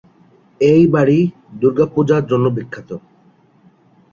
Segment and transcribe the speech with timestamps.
[0.61, 1.19] এই বাড়ি
[1.59, 2.89] "দুর্গা পূজা"র জন্য বিখ্যাত।